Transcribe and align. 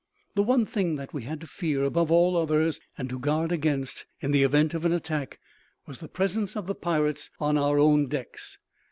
The 0.33 0.41
one 0.41 0.65
thing 0.65 0.95
that 0.95 1.13
we 1.13 1.25
had 1.25 1.41
to 1.41 1.45
fear, 1.45 1.83
above 1.83 2.11
all 2.11 2.35
others 2.35 2.79
and 2.97 3.07
to 3.11 3.19
guard 3.19 3.51
against 3.51 4.07
in 4.19 4.31
the 4.31 4.41
event 4.41 4.73
of 4.73 4.83
an 4.83 4.93
attack, 4.93 5.39
was 5.85 5.99
the 5.99 6.07
presence 6.07 6.55
of 6.57 6.65
the 6.65 6.73
pirates 6.73 7.29
on 7.39 7.55
our 7.55 7.77
own 7.77 8.07
decks. 8.07 8.57